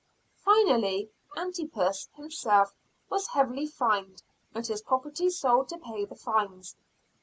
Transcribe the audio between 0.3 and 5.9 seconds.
Finally, Antipas himself was heavily fined, and his property sold to